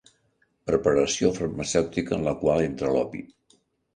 [0.69, 3.21] Preparació farmacèutica en la qual entra l'opi.